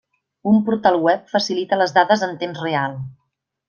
Un 0.51 0.57
portal 0.69 0.97
web 1.09 1.29
facilita 1.35 1.81
les 1.83 1.97
dades 2.01 2.27
en 2.31 2.37
temps 2.43 2.67
real. 2.67 3.01